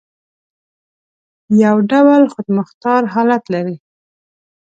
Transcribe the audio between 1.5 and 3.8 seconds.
یو ډول خودمختار حالت لري.